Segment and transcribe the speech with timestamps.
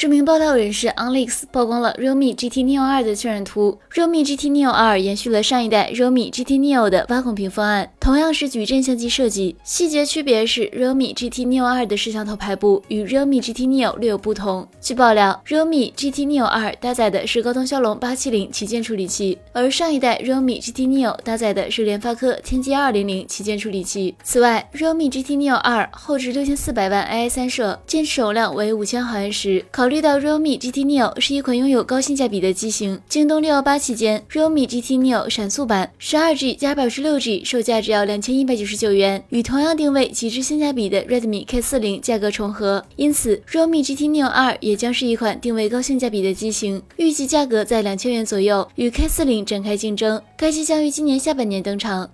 [0.00, 3.78] 知名爆料人士 Onlix 曝光了 Realme GT Neo 2的渲染图。
[3.92, 14.66] Realme GT Neo 2延续了上一代 Realme GT Neo 的挖孔屏方案，同样是矩阵相机设计，细节区别是 Realme GT Neo 2的摄像头排布与 Realme GT Neo 略有不同。
[14.80, 24.14] 据爆料，Realme GT Neo 2搭载的是高通骁龙八七零旗舰处理器，而上一代 Realme GT Neo 搭载的是联发科天玑二零零旗舰处理器。
[24.22, 29.62] 此外，Realme GT Neo 2后置六千四百万 AI 三摄，电池容量为五千毫安时。
[29.70, 43.84] 考虑到 Realme GT Neo 是一款拥有高性价比的机型，京东六幺八期间，Realme GT Neo 闪速版十二 G 加百十六 G 售价只要两千一百九十九元，与同样定位极致性价比的 Redmi K 四零价格重合，因此 Realme
[43.84, 50.22] GT Neo 二也将是一款定位高性价比的机型，预计价格在两千元左右，与 K 四零展开竞争。
[50.36, 52.10] 该机将于今年下半年登场。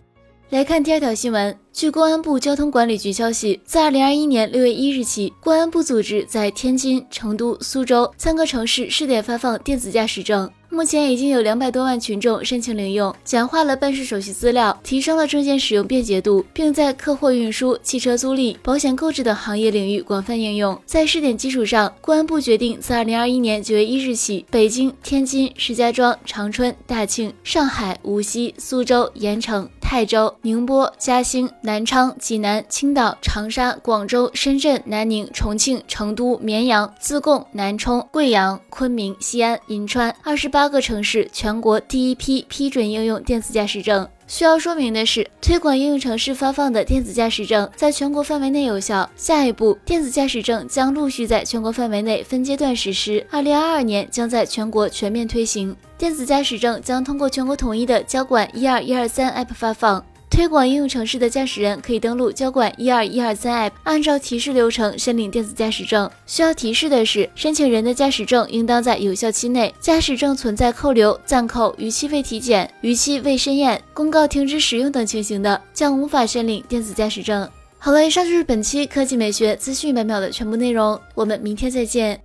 [0.48, 1.59] 来看第二条新闻。
[1.73, 10.48] 据公安部交通管理局消息，自二零二一年六月一日起，公安部组织在天津、成都、苏州三个城市试点发放电子驾驶证。
[10.69, 20.78] 目前已经有两百多万群众申请领用，简化了办事手续资料，提升了证件使用便捷度，并在客货运输、汽车租赁、保险购置等行业领域广泛应用。
[20.84, 40.67] 在试点基础上，公安部决定自二零二一年九月一日起，北京、天津、石家庄、长春、大庆、上海、无锡、苏州、盐城、泰州、宁波、嘉兴、南昌、济南、青岛、长沙、广州、深圳、南宁、重庆、成都、绵阳、自贡、南充、贵阳、昆明、西安、银川二十八。
[40.69, 44.07] 个城市全国第一批批准应用电子驾驶证。
[44.28, 49.08] 需要说明的是，推广应用城市发放的电子驾驶证在全国范围内有效。
[49.14, 53.24] 下一步，电子驾驶证将陆续在全国范围内分阶段实施。
[53.30, 60.05] 二零二二年将在全国全面推行电子驾驶证，将通过全国统一的交管一二一二三 App 发放。
[60.37, 66.11] 推广应用城市的驾驶人可以登录交管一二一二三 App，按照提示流程申领电子驾驶证。
[66.27, 69.75] 需要提示的是，申请人的驾驶证应当在有效期内。
[69.81, 77.48] 驾驶证存在扣留、暂扣、逾期未体检、逾期未申验、公告停止使用等情形的，将无法申领电子驾驶证。
[77.79, 82.20] 好了，以上就是本期科技美学资讯百秒的全部内容，我们明天再见。